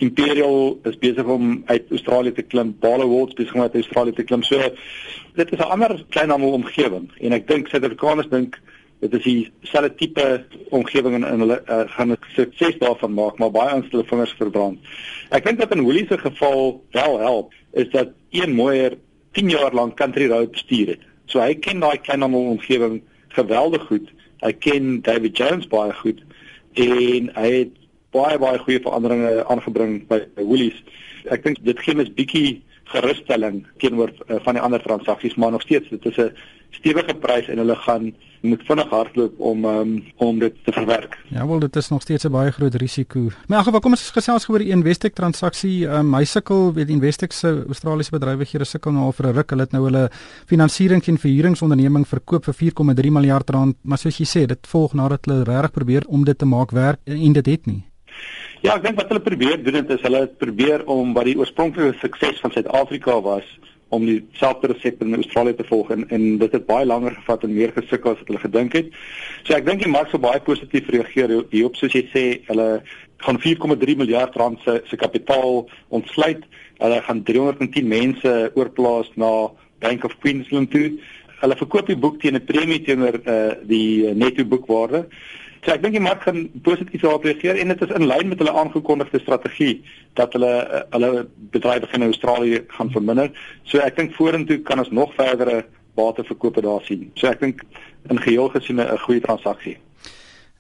Imperial 0.03 0.81
is 0.89 0.99
besig 0.99 1.29
om 1.31 1.63
uit 1.67 1.91
Australië 1.91 2.33
te 2.33 2.43
klim, 2.43 2.75
Barloworld 2.83 3.35
besig 3.39 3.55
om 3.55 3.61
uit 3.61 3.75
Australië 3.75 4.13
te 4.13 4.27
klim. 4.27 4.43
So 4.43 4.59
dit 5.39 5.53
is 5.53 5.59
'n 5.59 5.73
ander 5.75 6.05
kleinhandel 6.09 6.53
omgewing 6.53 7.11
en 7.21 7.33
ek 7.33 7.47
dink 7.49 7.69
Suid-Afrikaners 7.69 8.29
dink 8.29 8.59
dit 9.03 9.15
is 9.15 9.23
dieselfde 9.23 9.95
tipe 9.95 10.45
omgewing 10.71 11.15
en, 11.15 11.25
en 11.25 11.41
hulle 11.43 11.63
uh, 11.69 11.83
gaan 11.95 12.13
'n 12.13 12.19
sukses 12.35 12.79
daarvan 12.79 13.15
maak, 13.15 13.39
maar 13.39 13.51
baie 13.51 13.75
ons 13.75 13.91
hulle 13.91 14.05
vingers 14.07 14.35
verbrand. 14.39 14.79
Ek 15.31 15.45
dink 15.45 15.59
dat 15.59 15.75
in 15.75 15.83
Woolies 15.83 16.09
se 16.09 16.19
geval 16.19 16.85
wel 16.91 17.19
help 17.19 17.53
is 17.73 17.91
dat 17.91 18.09
een 18.31 18.55
mooier 18.55 18.99
10 19.33 19.49
jaar 19.49 19.75
lank 19.75 19.97
country 19.97 20.29
road 20.29 20.51
bestuur 20.51 20.87
het. 20.87 21.03
So 21.27 21.41
hy 21.41 21.55
ken 21.55 21.81
daai 21.81 21.99
kleinhandel 21.99 22.47
omgewing 22.55 23.03
geweldig 23.29 23.87
goed. 23.87 24.11
Hy 24.41 24.53
ken 24.53 25.01
David 25.03 25.37
Jones 25.37 25.67
baie 25.67 25.93
goed 25.93 26.23
en 26.75 27.31
hy 27.35 27.51
het 27.53 27.82
baie 28.13 28.39
baie 28.39 28.59
goeie 28.59 28.81
veranderinge 28.81 29.45
aangebring 29.53 30.07
by, 30.09 30.21
Woolies. 30.37 30.79
Ek 31.31 31.45
dink 31.45 31.63
dit 31.65 31.79
gee 31.79 31.95
mes 31.95 32.11
bietjie 32.13 32.63
gerusstelling 32.93 33.63
teenoor 33.81 34.11
uh, 34.29 34.41
van 34.45 34.59
die 34.59 34.63
ander 34.63 34.83
transaksies, 34.83 35.39
maar 35.41 35.55
nog 35.55 35.63
steeds 35.63 35.89
dit 35.89 36.07
is 36.07 36.19
'n 36.19 36.33
stewige 36.71 37.15
prys 37.15 37.49
en 37.49 37.59
hulle 37.59 37.77
gaan 37.77 38.13
moet 38.43 38.63
vinnig 38.67 38.89
hardloop 38.91 39.41
om 39.41 39.65
um, 39.65 39.91
om 40.17 40.39
dit 40.39 40.55
te 40.65 40.73
verwerk. 40.73 41.19
Ja, 41.29 41.47
wel 41.47 41.59
dit 41.59 41.77
is 41.77 41.89
nog 41.89 42.03
steeds 42.03 42.25
'n 42.25 42.31
baie 42.31 42.51
groot 42.51 42.75
risiko. 42.75 43.21
Maar 43.21 43.47
in 43.49 43.55
elk 43.55 43.65
geval 43.65 43.81
kom 43.81 43.91
ons 43.91 44.11
gesels 44.11 44.49
oor 44.49 44.59
die 44.59 44.69
Investec 44.69 45.15
transaksie. 45.15 45.87
Um, 45.87 46.15
hy 46.15 46.25
sukkel 46.25 46.73
weet 46.73 46.89
Investec 46.89 47.33
se 47.33 47.65
Australiese 47.67 48.11
bedrywighede 48.11 48.65
sukkel 48.65 48.93
nou 48.93 49.05
al 49.05 49.13
vir 49.13 49.27
'n 49.27 49.35
ruk. 49.35 49.51
Hulle 49.51 49.63
het 49.63 49.73
nou 49.73 49.85
hulle 49.85 50.11
finansiering 50.47 51.03
teen 51.03 51.19
verhuuringsonderneming 51.19 52.07
verkoop 52.07 52.45
vir 52.45 52.55
4,3 52.55 53.11
miljard 53.11 53.51
rand, 53.51 53.77
maar 53.83 53.99
soos 53.99 54.19
jy 54.19 54.27
sê, 54.27 54.47
dit 54.47 54.67
volg 54.67 54.93
nadat 54.95 55.25
hulle 55.25 55.45
regtig 55.45 55.71
probeer 55.71 56.03
om 56.09 56.25
dit 56.25 56.39
te 56.39 56.47
maak 56.47 56.71
werk 56.71 56.99
en 57.05 57.33
dit 57.33 57.47
het 57.47 57.67
nie. 57.67 57.92
Ja, 58.63 58.77
ek 58.77 58.85
dink 58.85 58.99
wat 59.01 59.09
hulle 59.11 59.25
probeer 59.25 59.59
doen 59.63 59.81
dit 59.81 59.91
is 59.91 60.03
hulle 60.07 60.27
probeer 60.39 60.85
om 60.87 61.15
wat 61.17 61.27
die 61.27 61.39
oorspronklike 61.39 61.99
sukses 61.99 62.41
van 62.41 62.53
Suid-Afrika 62.55 63.21
was 63.25 63.47
om 63.93 64.05
dieselfde 64.09 64.71
resep 64.71 65.03
in 65.05 65.15
Australië 65.19 65.57
te 65.59 65.67
volg 65.69 65.91
en 65.93 66.07
en 66.09 66.23
dit 66.41 66.53
het 66.57 66.67
baie 66.67 66.87
langer 66.87 67.13
gevat 67.19 67.43
en 67.45 67.55
meer 67.55 67.73
gesukkel 67.77 68.13
as 68.13 68.21
wat 68.21 68.31
hulle 68.31 68.45
gedink 68.45 68.77
het. 68.79 68.93
So 69.45 69.57
ek 69.57 69.67
dink 69.67 69.83
die 69.85 69.91
mark 69.93 70.09
sou 70.09 70.21
baie 70.23 70.41
positief 70.47 70.89
reageer 70.95 71.35
hierop 71.51 71.77
soos 71.77 71.97
jy 71.99 72.05
sê, 72.15 72.25
hulle 72.49 72.69
gaan 73.27 73.41
4,3 73.43 73.99
miljard 74.01 74.39
rand 74.41 74.63
se 74.65 74.79
se 74.89 74.97
kapitaal 74.97 75.67
ontsluit. 75.99 76.47
Hulle 76.81 77.03
gaan 77.09 77.21
310 77.27 77.89
mense 77.89 78.33
oorplaas 78.55 79.13
na 79.17 79.51
Bank 79.85 80.05
of 80.09 80.17
Queensland 80.23 80.71
toe. 80.71 80.89
Hulle 81.43 81.59
verkoop 81.59 81.91
die 81.91 81.99
boek 81.99 82.21
teen 82.23 82.39
'n 82.39 82.47
premie 82.47 82.81
teenoor 82.87 83.21
uh, 83.27 83.53
die 83.67 84.15
netto 84.15 84.45
boekwaarde. 84.45 85.07
So 85.63 85.71
ek 85.71 85.83
dink 85.85 85.95
die 85.95 86.03
mark 86.03 86.25
gaan 86.27 86.49
positief 86.67 87.05
daarop 87.05 87.27
reageer 87.29 87.61
en 87.63 87.71
dit 87.71 87.83
is 87.87 87.93
in 87.95 88.07
lyn 88.11 88.33
met 88.33 88.41
hulle 88.43 88.55
aangekondigde 88.63 89.21
strategie 89.23 89.77
dat 90.19 90.35
hulle 90.35 90.51
eh, 90.63 90.81
hulle 90.91 91.27
bedrywe 91.55 91.87
in 91.99 92.09
Australië 92.09 92.65
gaan 92.75 92.91
verminder. 92.91 93.31
So 93.71 93.79
ek 93.79 93.97
dink 94.01 94.17
vorentoe 94.19 94.59
kan 94.67 94.83
ons 94.83 94.91
nog 94.91 95.15
verdere 95.15 95.63
bateverkope 95.95 96.65
daar 96.67 96.83
sien. 96.83 97.11
So 97.15 97.31
ek 97.31 97.45
dink 97.45 97.63
in 98.11 98.19
geheel 98.19 98.51
gesien 98.57 98.83
'n 98.83 98.99
goeie 99.07 99.23
transaksie. 99.23 99.77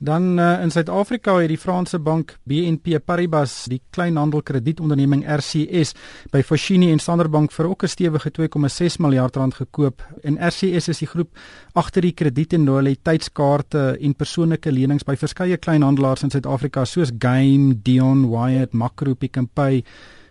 Dan 0.02 0.38
uh, 0.38 0.58
in 0.62 0.70
Suid-Afrika 0.74 1.36
het 1.38 1.52
die 1.52 1.58
Franse 1.58 2.00
bank 2.02 2.32
BNP 2.42 2.98
Paribas 3.06 3.68
die 3.70 3.78
kleinhandelkredietonderneming 3.94 5.20
RCS 5.30 5.92
by 6.34 6.40
Foschini 6.42 6.88
en 6.90 6.98
Standard 6.98 7.30
Bank 7.30 7.52
vir 7.54 7.68
ook 7.70 7.84
'n 7.84 7.88
stewige 7.88 8.30
2,6 8.30 8.98
miljard 8.98 9.36
rand 9.36 9.54
gekoop. 9.54 10.02
En 10.22 10.38
RCS 10.42 10.88
is 10.88 10.98
die 10.98 11.06
groep 11.06 11.38
agter 11.72 12.02
die 12.02 12.12
krediet 12.12 12.52
en 12.52 12.64
loyaliteitskaarte 12.64 13.98
en 14.00 14.14
persoonlike 14.14 14.72
lenings 14.72 15.04
by 15.04 15.14
verskeie 15.16 15.56
kleinhandelaars 15.56 16.22
in 16.22 16.30
Suid-Afrika 16.30 16.84
soos 16.84 17.12
Game, 17.18 17.74
Dion, 17.82 18.28
Wyatt, 18.30 18.72
Makro, 18.72 19.14
Pick 19.14 19.38
n 19.38 19.48
Pay, 19.54 19.84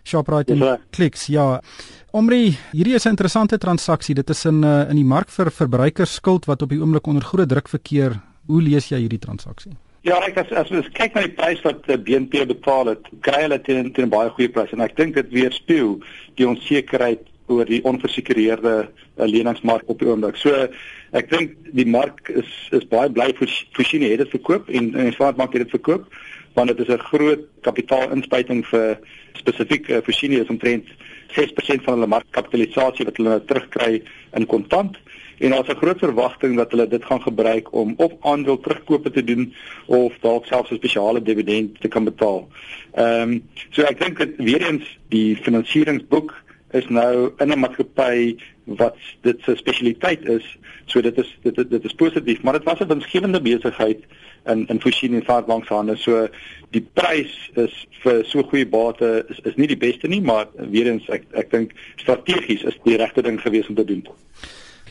Shoprite 0.04 0.52
en 0.52 0.80
Clicks. 0.90 1.26
Ja. 1.26 1.62
Omri, 2.10 2.58
hierdie 2.72 2.94
is 2.94 3.06
'n 3.06 3.08
interessante 3.08 3.58
transaksie. 3.58 4.14
Dit 4.14 4.30
is 4.30 4.44
in 4.44 4.62
uh, 4.62 4.90
in 4.90 4.96
die 4.96 5.04
mark 5.04 5.30
vir 5.30 5.50
verbruikersskuld 5.50 6.44
wat 6.44 6.62
op 6.62 6.68
die 6.68 6.80
oomblik 6.80 7.06
onder 7.06 7.22
groot 7.22 7.48
druk 7.48 7.68
verkeer 7.68 8.20
Hoe 8.46 8.62
lees 8.62 8.88
jy 8.90 9.04
hierdie 9.04 9.22
transaksie? 9.22 9.72
Ja, 10.02 10.16
ek 10.26 10.40
as 10.40 10.50
as 10.58 10.70
ons 10.74 10.88
kyk 10.96 11.14
na 11.14 11.22
die 11.28 11.34
prys 11.38 11.60
wat 11.62 11.84
uh, 11.86 11.94
eh, 11.94 12.00
BNP 12.00 12.42
betaal 12.50 12.90
het, 12.90 13.10
kry 13.22 13.44
hulle 13.44 13.58
teen 13.62 13.92
teen 13.94 14.08
'n 14.08 14.14
baie 14.14 14.32
goeie 14.34 14.50
prys 14.50 14.72
en 14.74 14.82
ek 14.82 14.96
dink 14.98 15.14
dit 15.14 15.28
weerspieël 15.30 16.00
die 16.40 16.48
onsekerheid 16.48 17.22
oor 17.46 17.68
die 17.68 17.82
onversekereerde 17.86 18.74
uh, 18.82 19.26
leningsmark 19.26 19.86
op 19.86 20.02
die 20.02 20.08
oomblik. 20.10 20.36
So 20.36 20.66
ek 21.14 21.30
dink 21.30 21.54
die 21.78 21.86
mark 21.86 22.32
is 22.34 22.50
is 22.74 22.88
baie 22.90 23.10
bly 23.14 23.30
vir 23.38 23.54
Fushini 23.78 24.10
het 24.10 24.24
dit 24.24 24.34
verkoop 24.34 24.70
en 24.74 24.90
en 24.98 25.12
Swart 25.14 25.38
Bank 25.38 25.54
het 25.54 25.62
dit 25.62 25.76
verkoop 25.78 26.10
want 26.58 26.68
dit 26.68 26.82
is 26.82 26.90
'n 26.90 27.06
groot 27.12 27.46
kapitaalinspuiting 27.62 28.66
vir 28.66 28.98
spesifiek 29.38 29.88
uh, 29.88 30.02
Fushini 30.02 30.42
is 30.42 30.50
omtrent 30.50 30.90
6% 31.32 31.86
van 31.86 31.94
hulle 31.94 32.10
markkapitalisasie 32.10 33.06
wat 33.06 33.16
hulle 33.16 33.38
nou 33.38 33.44
terugkry 33.46 34.02
in 34.34 34.46
kontant 34.46 34.98
en 35.42 35.50
daar's 35.50 35.68
'n 35.68 35.82
groot 35.82 35.98
verwagting 35.98 36.56
dat 36.56 36.70
hulle 36.70 36.88
dit 36.88 37.04
gaan 37.04 37.22
gebruik 37.22 37.72
om 37.72 37.94
of 37.96 38.12
aandeel 38.20 38.60
terugkope 38.60 39.10
te 39.10 39.24
doen 39.24 39.54
of 39.86 40.12
dalk 40.20 40.46
selfs 40.46 40.70
'n 40.70 40.74
spesiale 40.74 41.22
dividend 41.22 41.80
te 41.80 41.88
kan 41.88 42.04
betaal. 42.04 42.48
Ehm 42.94 43.30
um, 43.30 43.48
so 43.70 43.82
ek 43.82 44.00
dink 44.00 44.18
dit 44.18 44.32
weer 44.36 44.62
eens 44.70 44.98
die 45.08 45.36
finansieringsboek 45.36 46.42
is 46.70 46.88
nou 46.88 47.32
in 47.36 47.48
'n 47.52 47.58
maatskappy 47.58 48.36
wat 48.64 48.96
dit 49.20 49.36
se 49.42 49.56
spesialiteit 49.56 50.28
is. 50.28 50.58
So 50.84 51.00
dit 51.00 51.18
is 51.18 51.38
dit 51.42 51.54
dit, 51.54 51.70
dit 51.70 51.84
is 51.84 51.92
positief, 51.94 52.42
maar 52.42 52.52
dit 52.52 52.64
was 52.64 52.78
'n 52.80 52.86
winsgewende 52.86 53.40
besigheid 53.40 54.00
in 54.46 54.66
in 54.66 54.80
voorsien 54.80 55.14
en 55.14 55.24
vaartbank 55.24 55.66
se 55.66 55.74
hande. 55.74 55.96
So 55.96 56.28
die 56.70 56.86
prys 56.92 57.50
is 57.54 57.86
vir 58.02 58.24
so 58.24 58.42
goeie 58.42 58.66
bate 58.66 59.24
is 59.28 59.40
is 59.42 59.54
nie 59.54 59.66
die 59.66 59.76
beste 59.76 60.08
nie, 60.08 60.20
maar 60.20 60.46
weer 60.54 60.86
eens 60.86 61.08
ek 61.08 61.24
ek 61.32 61.50
dink 61.50 61.72
strategies 61.96 62.62
is 62.62 62.78
die 62.84 62.96
regte 62.96 63.22
ding 63.22 63.40
gewees 63.40 63.68
om 63.68 63.74
te 63.74 63.84
doen. 63.84 64.06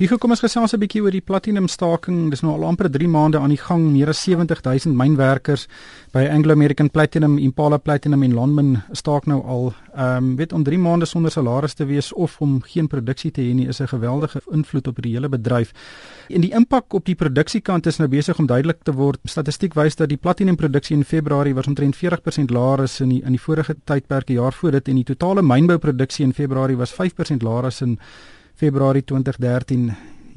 Hier 0.02 0.10
kom 0.18 0.32
ons 0.34 0.42
gesels 0.42 0.74
'n 0.74 0.80
bietjie 0.82 1.02
oor 1.04 1.14
die 1.14 1.22
platinum 1.22 1.68
staking. 1.68 2.32
Dis 2.32 2.42
nou 2.42 2.56
al 2.56 2.64
amper 2.66 2.90
3 2.90 3.08
maande 3.08 3.38
aan 3.38 3.50
die 3.54 3.62
gang. 3.62 3.92
Meer 3.94 4.10
as 4.10 4.24
70000 4.24 4.96
mynwerkers 4.98 5.68
by 6.12 6.26
Anglo 6.26 6.54
American 6.54 6.90
Platinum, 6.90 7.38
Impala 7.38 7.78
Platinum 7.78 8.24
en 8.24 8.34
Lonmin 8.34 8.82
staak 8.94 9.28
nou 9.28 9.44
al. 9.46 9.74
Ehm 9.96 10.18
um, 10.18 10.36
weet 10.38 10.54
om 10.54 10.64
3 10.64 10.80
maande 10.80 11.06
sonder 11.06 11.32
salaris 11.32 11.76
te 11.76 11.86
wees 11.86 12.14
of 12.14 12.42
om 12.42 12.62
geen 12.64 12.88
produksie 12.88 13.32
te 13.32 13.42
hê 13.42 13.54
nie 13.54 13.68
is 13.68 13.80
'n 13.80 13.88
geweldige 13.88 14.42
invloed 14.52 14.88
op 14.88 15.02
die 15.02 15.14
hele 15.14 15.30
bedryf. 15.30 15.72
En 16.30 16.42
die 16.42 16.52
impak 16.52 16.94
op 16.94 17.06
die 17.06 17.16
produksiekant 17.16 17.86
is 17.86 17.98
nou 17.98 18.10
besig 18.10 18.40
om 18.40 18.48
duidelik 18.48 18.84
te 18.84 18.94
word. 18.94 19.20
Statistiek 19.24 19.74
wys 19.76 19.96
dat 19.96 20.10
die 20.10 20.18
platinum 20.18 20.56
produksie 20.56 20.98
in 20.98 21.04
Februarie 21.04 21.54
was 21.54 21.68
omtrent 21.68 21.96
40% 21.96 22.50
laer 22.50 22.82
as 22.82 23.02
in 23.02 23.10
die 23.10 23.22
in 23.24 23.32
die 23.32 23.42
vorige 23.42 23.76
tydperke 23.86 24.34
jaar 24.34 24.54
voor 24.54 24.72
dit 24.72 24.88
en 24.88 24.96
die 24.96 25.16
totale 25.16 25.42
mynbouproduksie 25.42 26.26
in 26.26 26.34
Februarie 26.34 26.78
was 26.78 26.92
5% 26.92 27.44
laer 27.44 27.66
as 27.66 27.82
in 27.82 28.00
Februarie 28.62 29.02
2013. 29.02 29.88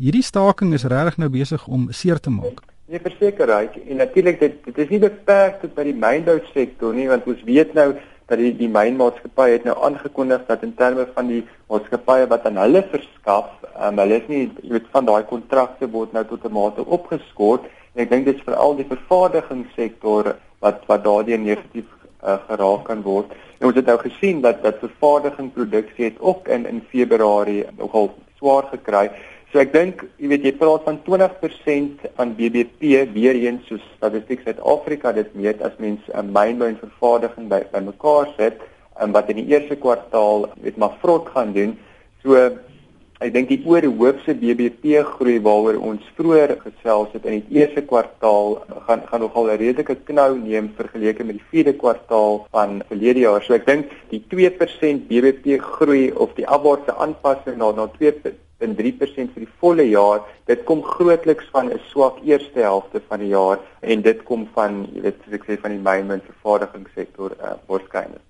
Hierdie 0.01 0.23
staking 0.25 0.71
is 0.73 0.87
regtig 0.89 1.19
nou 1.21 1.27
besig 1.29 1.67
om 1.69 1.91
seer 1.93 2.17
te 2.17 2.31
maak. 2.33 2.63
Nee, 2.89 3.01
verseker 3.05 3.51
reg. 3.51 3.75
En 3.85 4.01
natuurlik 4.01 4.39
dit 4.41 4.55
dit 4.65 4.79
is 4.81 4.93
nie 4.95 5.01
beperk 5.03 5.59
tot 5.61 5.75
by 5.77 5.85
die 5.85 5.97
mynbou 6.07 6.39
sektor 6.55 6.97
nie, 6.97 7.05
want 7.11 7.29
ons 7.29 7.43
weet 7.45 7.75
nou 7.77 7.91
dat 8.31 8.41
die 8.41 8.55
die 8.57 8.71
mynmaatskappy 8.73 9.51
het 9.53 9.67
nou 9.69 9.75
aangekondig 9.89 10.47
dat 10.49 10.65
in 10.65 10.73
terme 10.79 11.05
van 11.13 11.29
die 11.29 11.43
maatskappye 11.69 12.31
wat 12.31 12.49
aan 12.49 12.63
hulle 12.63 12.81
verskaf, 12.95 13.51
um, 13.77 14.01
hulle 14.01 14.23
is 14.23 14.31
nie 14.33 14.43
jy 14.63 14.73
weet 14.79 14.89
van 14.97 15.11
daai 15.11 15.29
kontrakte 15.29 15.91
word 15.99 16.17
nou 16.17 16.25
tot 16.31 16.49
'n 16.49 16.57
mate 16.57 16.87
opgeskort 16.99 17.69
en 17.93 18.05
ek 18.07 18.11
dink 18.11 18.25
dit 18.25 18.41
is 18.41 18.47
veral 18.49 18.77
die 18.81 18.89
vervaardigingssektor 18.95 20.33
wat 20.65 20.81
wat 20.89 21.05
daardie 21.05 21.37
negatief 21.37 21.93
uh, 22.25 22.39
geraak 22.49 22.85
kan 22.85 23.03
word. 23.03 23.33
En 23.59 23.69
ons 23.69 23.77
het 23.77 23.87
nou 23.87 23.99
gesien 23.99 24.41
dat 24.41 24.63
dat 24.63 24.83
vervaardiging 24.83 25.53
produksie 25.53 26.05
het 26.05 26.21
ook 26.21 26.49
in 26.49 26.67
in 26.67 26.83
Februarie 26.91 27.65
nogal 27.79 28.11
swaar 28.39 28.69
gekry. 28.73 29.11
So 29.53 29.63
ek 29.63 29.71
dink, 29.71 30.01
jy 30.19 30.29
weet 30.33 30.47
jy 30.49 30.53
praat 30.59 30.83
van 30.83 30.97
20% 31.07 32.07
van 32.17 32.35
BBP 32.35 33.05
weer 33.15 33.37
eens 33.39 33.67
soos 33.71 33.85
Statistiek 33.95 34.43
Suid-Afrika 34.43 35.13
dit 35.15 35.31
meet 35.39 35.63
as 35.63 35.77
mens 35.79 36.01
'n 36.11 36.33
mynbou 36.35 36.69
en 36.69 36.81
vervaardiging 36.81 37.49
by 37.49 37.63
bymekaar 37.71 38.35
sit, 38.37 38.59
um, 39.01 39.13
wat 39.13 39.31
in 39.31 39.37
die 39.37 39.55
eerste 39.55 39.77
kwartaal 39.77 40.49
weet 40.61 40.77
maar 40.77 40.97
vrot 41.01 41.29
gaan 41.29 41.53
doen. 41.53 41.79
So 42.23 42.35
Ek 43.25 43.31
dink 43.33 43.49
die 43.49 43.63
oorhoofse 43.65 44.35
BBP 44.37 44.99
groei 45.15 45.39
waaroor 45.45 45.79
ons 45.89 46.09
vroeër 46.19 46.51
gesels 46.61 47.15
het 47.17 47.25
in 47.31 47.39
die 47.39 47.61
eerste 47.63 47.81
kwartaal 47.89 48.59
gaan 48.89 49.05
gaan 49.09 49.23
nogal 49.25 49.49
'n 49.49 49.61
redelike 49.63 49.97
knou 50.11 50.27
neem 50.37 50.69
vergeleke 50.77 51.25
met 51.25 51.39
die 51.39 51.49
vierde 51.53 51.73
kwartaal 51.73 52.45
van 52.53 52.83
verlede 52.91 53.25
jaar. 53.25 53.41
So 53.47 53.55
ek 53.55 53.65
dink 53.71 53.95
die 54.11 54.21
2% 54.35 55.09
BBP 55.09 55.57
groei 55.57 56.13
of 56.13 56.35
die 56.37 56.45
afwaartse 56.57 56.93
aanpassing 57.07 57.57
na 57.57 57.73
na 57.73 57.89
2.3% 58.65 59.35
vir 59.35 59.45
die 59.45 59.53
volle 59.61 59.85
jaar, 59.89 60.23
dit 60.47 60.65
kom 60.69 60.83
grootliks 60.83 61.47
van 61.53 61.71
'n 61.73 61.81
swak 61.91 62.19
eerste 62.25 62.61
helfte 62.61 63.01
van 63.09 63.21
die 63.21 63.29
jaar 63.29 63.59
en 63.81 64.03
dit 64.03 64.23
kom 64.25 64.49
van 64.55 64.87
jy 64.93 65.01
weet 65.01 65.17
soos 65.25 65.35
ek 65.35 65.45
sê 65.45 65.61
van 65.61 65.71
die 65.71 65.81
myn 65.81 66.11
en 66.11 66.21
vervaardigingssektor 66.21 67.31
uh, 67.41 67.55
waarskynlik. 67.67 68.21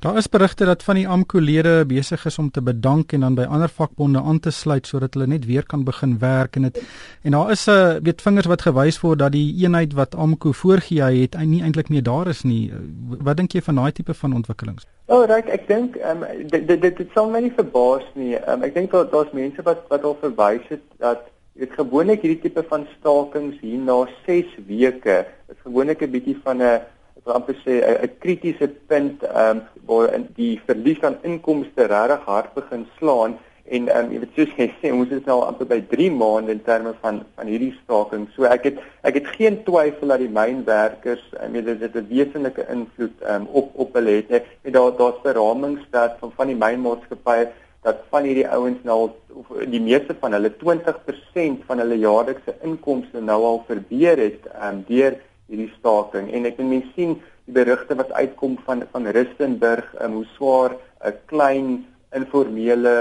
Daar 0.00 0.16
is 0.16 0.28
berigte 0.28 0.64
dat 0.64 0.82
van 0.82 0.94
die 0.94 1.08
AMKU-lede 1.08 1.84
besig 1.86 2.26
is 2.26 2.38
om 2.38 2.50
te 2.50 2.62
bedank 2.62 3.12
en 3.12 3.20
dan 3.20 3.34
by 3.34 3.44
ander 3.44 3.68
vakbonde 3.68 4.20
aan 4.20 4.40
te 4.40 4.50
sluit 4.50 4.86
sodat 4.86 5.14
hulle 5.14 5.26
net 5.26 5.46
weer 5.46 5.66
kan 5.66 5.84
begin 5.84 6.18
werk 6.18 6.56
en 6.56 6.62
dit 6.62 6.82
en 7.22 7.30
daar 7.30 7.50
is 7.50 7.66
'n 7.66 7.70
uh, 7.70 8.00
weet 8.02 8.22
vingers 8.22 8.46
wat 8.46 8.62
gewys 8.62 9.00
word 9.00 9.18
dat 9.18 9.32
die 9.32 9.54
eenheid 9.64 9.92
wat 9.92 10.14
AMKU 10.14 10.52
voorgehou 10.52 11.12
het 11.20 11.36
nie 11.44 11.62
eintlik 11.62 11.88
meer 11.88 12.02
daar 12.02 12.28
is 12.28 12.42
nie. 12.42 12.72
Wat 13.20 13.36
dink 13.36 13.52
jy 13.52 13.60
van 13.60 13.74
daai 13.74 13.92
tipe 13.92 14.14
van 14.14 14.34
ontwikkelings? 14.34 14.86
Oh, 15.12 15.26
right, 15.28 15.44
ek 15.52 15.66
dink 15.68 15.96
ehm 16.00 16.22
um, 16.24 16.44
dit 16.48 16.62
dit 16.68 16.84
dit 16.96 17.10
sal 17.12 17.26
my 17.28 17.42
nie 17.44 17.52
verbaas 17.52 18.04
nie. 18.16 18.30
Um, 18.48 18.62
ek 18.64 18.72
dink 18.72 18.94
daar 18.94 19.10
daar's 19.12 19.34
mense 19.36 19.60
wat 19.66 19.82
wat 19.90 20.06
al 20.08 20.14
verwys 20.22 20.64
het 20.70 20.84
dat 21.04 21.26
weet 21.60 21.74
gewoonlik 21.76 22.22
hierdie 22.24 22.40
tipe 22.46 22.62
van 22.70 22.86
stakings 22.94 23.58
hier 23.60 23.82
na 23.88 23.98
6 24.28 24.54
weke 24.70 25.18
is 25.52 25.58
gewoonlik 25.66 26.00
'n 26.06 26.14
bietjie 26.14 26.38
van 26.46 26.64
'n 26.64 26.80
ek 27.18 27.26
wil 27.26 27.36
amper 27.36 27.58
sê 27.60 27.74
'n 27.84 28.14
kritiese 28.24 28.70
punt 28.88 29.26
ehm 29.28 29.60
um, 29.60 29.62
waar 29.90 30.14
in 30.16 30.24
die 30.40 30.56
verlies 30.64 31.04
aan 31.04 31.20
inkomste 31.28 31.90
regtig 31.92 32.24
hard 32.32 32.54
begin 32.54 32.88
slaan 32.96 33.36
en 33.76 33.88
ehm 33.88 34.04
um, 34.04 34.12
jy 34.12 34.20
weet 34.22 34.36
soos 34.36 34.52
jy 34.58 34.66
sê 34.80 34.90
ons 34.92 35.12
is 35.16 35.24
nou 35.28 35.38
amper 35.46 35.68
by 35.70 35.78
3 35.92 36.10
maande 36.20 36.52
in 36.56 36.62
terme 36.66 36.92
van 37.04 37.22
van 37.36 37.50
hierdie 37.52 37.72
staking. 37.78 38.26
So 38.34 38.44
ek 38.48 38.68
het 38.68 38.82
ek 39.08 39.18
het 39.20 39.30
geen 39.38 39.58
twyfel 39.68 40.12
dat 40.12 40.22
die 40.24 40.32
mynwerkers 40.40 41.24
ehm 41.38 41.56
um, 41.56 41.64
dit 41.70 41.84
het 41.86 41.96
'n 41.96 42.08
wesenlike 42.10 42.66
invloed 42.76 43.16
ehm 43.22 43.42
um, 43.42 43.48
op 43.62 43.72
op 43.86 43.94
hulle 43.98 44.16
het. 44.20 44.30
Net 44.30 44.74
daar 44.76 44.92
daar's 45.00 45.22
beramings 45.24 45.84
dat 45.90 46.18
van 46.20 46.32
van 46.36 46.52
die 46.52 46.60
mynmaatskappye 46.64 47.48
dat 47.82 48.04
van 48.10 48.28
hierdie 48.28 48.48
ouens 48.48 48.82
nou 48.86 48.98
of 49.40 49.48
die 49.66 49.80
meeste 49.82 50.14
van 50.20 50.36
hulle 50.36 50.52
20% 50.60 51.64
van 51.66 51.82
hulle 51.82 51.98
jaarlikse 51.98 52.54
inkomste 52.62 53.20
nou 53.20 53.40
al 53.44 53.64
verbeur 53.66 54.18
het 54.28 54.46
ehm 54.52 54.68
um, 54.68 54.84
deur 54.88 55.16
hierdie 55.48 55.72
staking 55.78 56.30
en 56.32 56.46
ek 56.50 56.60
mens 56.60 56.92
sien 56.96 57.16
die 57.46 57.56
berigte 57.56 57.96
wat 57.98 58.12
uitkom 58.12 58.58
van 58.66 58.84
van 58.92 59.10
Rustenburg 59.16 59.88
um, 60.04 60.20
hoe 60.20 60.28
swaar 60.36 60.76
'n 61.08 61.18
klein 61.26 61.86
informele 62.14 62.94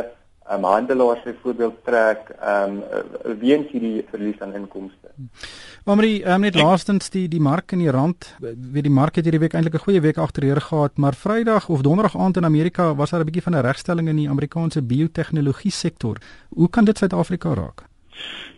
um, 0.49 0.63
handelaars 0.63 1.23
byvoorbeeld 1.23 1.83
trek 1.85 2.31
um, 2.43 2.81
weens 3.39 3.69
hierdie 3.71 4.05
verlies 4.09 4.39
aan 4.39 4.53
inkomste. 4.53 5.11
Omri, 5.85 6.23
um, 6.23 6.41
net 6.41 6.55
laastens 6.55 7.09
die 7.09 7.27
die 7.27 7.41
mark 7.41 7.71
in 7.71 7.83
die 7.83 7.91
rand, 7.91 8.33
weet 8.39 8.87
die 8.87 8.93
mark 8.93 9.15
het 9.15 9.25
hierdie 9.25 9.41
week 9.41 9.53
eintlik 9.53 9.75
'n 9.79 9.85
goeie 9.85 10.01
week 10.01 10.17
agterheer 10.17 10.61
gehad, 10.61 10.97
maar 10.97 11.13
Vrydag 11.13 11.69
of 11.69 11.81
Donderdag 11.81 12.17
aand 12.17 12.37
in 12.37 12.45
Amerika 12.45 12.95
was 12.95 13.09
daar 13.09 13.21
'n 13.21 13.25
bietjie 13.25 13.43
van 13.43 13.55
'n 13.55 13.65
regstelling 13.65 14.07
in 14.07 14.15
die 14.15 14.29
Amerikaanse 14.29 14.81
biotehnologie 14.81 15.71
sektor. 15.71 16.17
Hoe 16.49 16.69
kan 16.69 16.85
dit 16.85 16.97
Suid-Afrika 16.97 17.53
raak? 17.53 17.90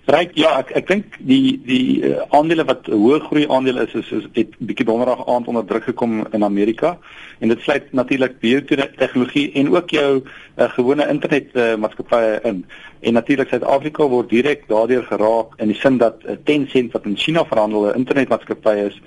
Ryk 0.04 0.34
ja, 0.36 0.50
ek 0.60 0.74
ek 0.76 0.88
dink 0.90 1.14
die 1.24 1.54
die 1.64 2.04
uh, 2.04 2.26
aandele 2.36 2.66
wat 2.68 2.90
hoë 2.92 3.22
groei 3.24 3.46
aandele 3.48 3.86
is 3.88 3.94
is, 3.96 4.10
is 4.12 4.26
het 4.36 4.56
bietjie 4.60 4.84
donderdag 4.90 5.22
aand 5.32 5.48
onder 5.48 5.64
druk 5.64 5.86
gekom 5.88 6.26
in 6.36 6.44
Amerika 6.44 6.98
en 7.40 7.54
dit 7.54 7.62
sluit 7.64 7.86
natuurlik 7.96 8.36
biotehnologie 8.42 9.46
en 9.62 9.70
ook 9.72 9.94
jou 9.96 10.10
uh, 10.20 10.68
gewone 10.76 11.08
internet 11.08 11.56
uh, 11.56 11.76
maatskappye 11.80 12.42
in. 12.50 12.66
En 13.00 13.16
natuurlik 13.16 13.54
Suid-Afrika 13.54 14.08
word 14.12 14.28
direk 14.30 14.66
daardeur 14.68 15.06
geraak 15.08 15.56
in 15.64 15.72
die 15.72 15.78
sin 15.80 16.02
dat 16.02 16.20
uh, 16.28 16.36
Tencent 16.44 16.92
wat 16.92 17.08
in 17.08 17.16
China 17.16 17.46
verhandelde 17.48 17.94
internetmaatskappy 17.96 18.74
is 18.90 18.98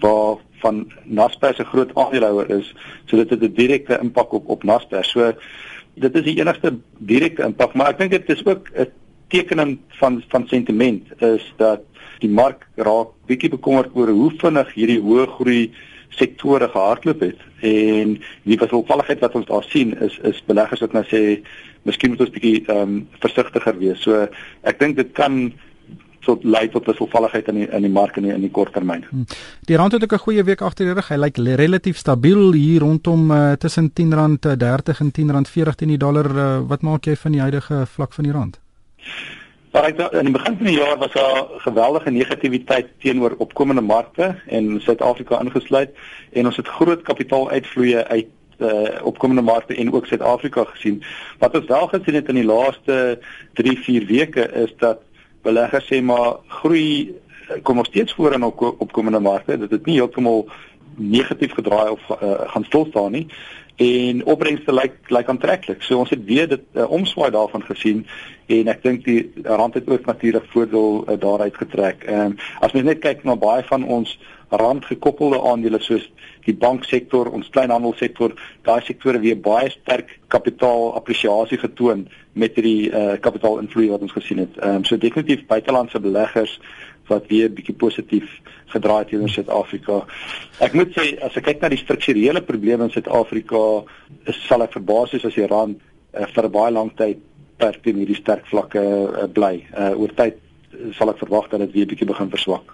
waar 0.00 0.40
van 0.62 0.86
Naspers 1.04 1.60
'n 1.60 1.68
groot 1.74 1.92
aandeelhouer 1.94 2.48
is, 2.56 2.72
so 3.04 3.16
dit 3.20 3.30
het 3.30 3.42
'n 3.42 3.52
direkte 3.52 3.98
impak 4.00 4.32
op 4.32 4.48
op 4.48 4.64
Naspers. 4.64 5.10
So 5.10 5.32
dit 5.94 6.16
is 6.16 6.24
die 6.24 6.40
enigste 6.40 6.78
direkte 6.98 7.44
impak, 7.44 7.74
maar 7.74 7.92
ek 7.92 7.98
dink 7.98 8.10
dit 8.10 8.28
is 8.28 8.46
ook 8.46 8.72
'n 8.72 8.88
tekening 9.28 9.78
van 10.00 10.22
van 10.28 10.48
sentiment 10.48 11.22
is 11.22 11.44
dat 11.56 11.84
die 12.22 12.30
mark 12.30 12.66
raak 12.76 13.14
bietjie 13.26 13.50
bekommerd 13.50 13.94
oor 13.94 14.10
hoe 14.10 14.32
vinnig 14.40 14.74
hierdie 14.74 15.00
hoë 15.00 15.26
groei 15.36 15.62
sektore 16.18 16.68
gehardloop 16.72 17.20
het 17.20 17.40
en 17.60 18.16
die 18.48 18.58
wisselvalligheid 18.58 19.20
wat 19.20 19.34
ons 19.38 19.48
daar 19.50 19.66
sien 19.70 19.94
is 20.04 20.18
is 20.30 20.42
beleggers 20.46 20.82
wat 20.84 20.96
nou 20.96 21.04
sê 21.10 21.22
miskien 21.88 22.14
moet 22.14 22.26
ons 22.26 22.34
bietjie 22.34 22.58
ehm 22.66 22.82
um, 22.82 23.00
versigtiger 23.22 23.78
wees. 23.78 24.02
So 24.02 24.26
ek 24.62 24.80
dink 24.82 24.96
dit 24.96 25.12
kan 25.16 25.48
tot 26.28 26.44
lei 26.44 26.66
tot 26.68 26.86
wisselvalligheid 26.88 27.48
in 27.52 27.60
die 27.62 27.68
in 27.78 27.86
die 27.86 27.92
mark 27.92 28.16
in 28.20 28.28
die, 28.28 28.34
in 28.34 28.44
die 28.44 28.52
kort 28.52 28.74
termyn. 28.76 29.04
Hmm. 29.10 29.26
Die 29.68 29.76
rand 29.80 29.92
het 29.96 30.04
ook 30.04 30.16
'n 30.18 30.24
goeie 30.26 30.44
week 30.44 30.62
agter 30.62 30.84
die 30.84 30.94
rug. 30.94 31.08
Hy 31.08 31.16
lyk 31.16 31.36
relatief 31.36 31.96
stabiel 31.96 32.52
hier 32.52 32.80
rondom 32.80 33.30
uh, 33.30 33.52
tussen 33.52 33.90
R10.30 33.90 35.00
en 35.00 35.12
R10.40 35.12 35.74
teen 35.76 35.88
die 35.88 35.98
dollar. 35.98 36.26
Uh, 36.26 36.60
wat 36.68 36.82
maak 36.82 37.06
jy 37.06 37.16
van 37.16 37.32
die 37.32 37.40
huidige 37.40 37.86
vlak 37.86 38.12
van 38.12 38.24
die 38.24 38.32
rand? 38.32 38.58
Maar 39.72 39.84
ek 39.90 39.98
in 40.16 40.30
die 40.30 40.32
begin 40.32 40.56
van 40.56 40.66
die 40.66 40.78
jaar 40.78 40.96
was 40.98 41.12
daar 41.12 41.44
geweldige 41.64 42.10
negativiteit 42.10 42.88
teenoor 43.04 43.34
opkomende 43.38 43.84
markte 43.84 44.34
en 44.46 44.80
Suid-Afrika 44.80 45.40
ingesluit 45.44 45.90
en 46.32 46.48
ons 46.48 46.56
het 46.56 46.68
groot 46.78 47.02
kapitaaluitvloeye 47.02 48.04
uit 48.06 48.30
uh, 48.58 49.04
opkomende 49.06 49.42
markte 49.42 49.74
en 49.74 49.92
ook 49.92 50.06
Suid-Afrika 50.06 50.64
gesien. 50.64 51.02
Wat 51.38 51.54
ons 51.54 51.68
wel 51.68 51.86
gesien 51.92 52.14
het 52.14 52.28
in 52.28 52.40
die 52.40 52.48
laaste 52.48 53.18
3-4 53.60 54.08
weke 54.08 54.48
is 54.64 54.72
dat 54.78 55.04
beleggers 55.42 55.86
sê 55.92 56.00
maar 56.02 56.40
groei 56.62 57.14
kom 57.62 57.76
nog 57.76 57.86
steeds 57.86 58.12
voor 58.12 58.32
in 58.32 58.42
op, 58.42 58.60
opkomende 58.78 59.20
markte. 59.20 59.58
Dit 59.58 59.70
het 59.70 59.86
nie 59.86 60.00
heeltemal 60.00 60.48
negatief 60.96 61.52
gedraai 61.52 61.90
of 61.90 62.00
uh, 62.10 62.40
gaan 62.50 62.64
stil 62.64 62.86
staan 62.90 63.12
nie 63.12 63.28
en 63.78 64.24
opbrengste 64.26 64.74
lyk 64.74 64.96
lyk 65.14 65.28
aantreklik. 65.30 65.82
So 65.86 66.00
ons 66.02 66.10
het 66.10 66.24
weer 66.26 66.48
dit 66.50 66.64
uh, 66.74 66.88
omswaai 66.90 67.30
daarvan 67.30 67.62
gesien 67.62 68.06
en 68.50 68.70
ek 68.72 68.82
dink 68.82 69.04
die 69.06 69.20
rand 69.44 69.76
het 69.78 69.86
ook 69.86 70.08
natuurlik 70.08 70.48
voordeel 70.50 71.04
uh, 71.04 71.14
daaruit 71.20 71.56
getrek. 71.56 72.02
Ehm 72.08 72.32
um, 72.32 72.34
as 72.60 72.74
mens 72.74 72.88
net 72.90 73.04
kyk 73.04 73.22
na 73.24 73.36
baie 73.38 73.62
van 73.70 73.86
ons 73.86 74.16
randgekoppelde 74.50 75.38
aandele 75.44 75.78
soos 75.84 76.08
die 76.48 76.56
banksektor, 76.56 77.28
ons 77.30 77.50
kleinhandelsektor, 77.52 78.32
daai 78.64 78.80
sektore 78.82 79.20
weer 79.20 79.36
baie 79.36 79.68
sterk 79.70 80.14
kapitaalappresiasie 80.32 81.58
getoon 81.60 82.06
met 82.32 82.56
hierdie 82.56 82.88
uh, 82.88 83.18
kapitaalinvloei 83.20 83.90
wat 83.92 84.02
ons 84.08 84.16
gesien 84.16 84.42
het. 84.42 84.58
Ehm 84.58 84.82
um, 84.82 84.84
so 84.88 84.98
definitief 84.98 85.46
buitelandse 85.46 86.02
beleggers 86.02 86.58
wat 87.08 87.28
weer 87.30 87.50
bietjie 87.52 87.74
positief 87.74 88.28
gedraai 88.72 88.98
het 88.98 89.08
teenoor 89.12 89.32
Suid-Afrika. 89.32 90.02
Ek 90.64 90.74
moet 90.76 90.92
sê 90.96 91.14
as 91.24 91.36
ek 91.40 91.48
kyk 91.48 91.62
na 91.62 91.72
die 91.72 91.80
strukturele 91.80 92.42
probleme 92.44 92.88
in 92.88 92.94
Suid-Afrika, 92.94 93.62
sal 94.46 94.66
ek 94.66 94.76
verbaas 94.76 95.14
wees 95.16 95.26
as 95.28 95.38
die 95.38 95.48
rand 95.48 95.80
uh, 95.80 96.26
vir 96.26 96.44
'n 96.44 96.52
baie 96.52 96.72
lang 96.72 96.92
tyd 96.96 97.24
per 97.58 97.80
teen 97.82 97.98
hierdie 97.98 98.20
sterk 98.20 98.46
vlakke 98.46 98.80
uh, 98.80 99.26
bly. 99.26 99.64
Uh, 99.74 99.92
oor 99.98 100.14
tyd 100.14 100.38
sal 100.96 101.10
ek 101.10 101.22
verwag 101.24 101.48
dat 101.50 101.60
dit 101.66 101.72
weer 101.72 101.86
bietjie 101.90 102.08
begin 102.08 102.30
verswak. 102.30 102.64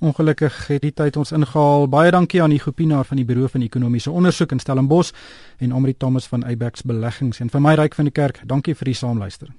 Ongelukkig 0.00 0.56
het 0.68 0.82
die 0.84 0.92
tyd 0.92 1.16
ons 1.16 1.32
ingehaal. 1.32 1.88
Baie 1.88 2.10
dankie 2.12 2.42
aan 2.42 2.52
Hugo 2.52 2.70
Pinaar 2.70 3.04
van 3.08 3.16
die 3.16 3.24
Buro 3.24 3.48
van 3.48 3.64
Ekonomiese 3.64 4.10
Ondersoek 4.10 4.52
in 4.52 4.60
Stellenbosch 4.60 5.12
en 5.58 5.72
Amri 5.72 5.96
Thomas 5.96 6.28
van 6.28 6.44
Abex 6.44 6.84
Beleggings 6.84 7.40
en 7.40 7.48
vir 7.48 7.64
my 7.64 7.74
ryk 7.80 7.96
van 7.96 8.10
die 8.10 8.12
kerk. 8.12 8.42
Dankie 8.44 8.76
vir 8.76 8.92
die 8.92 8.98
saamluister. 9.00 9.56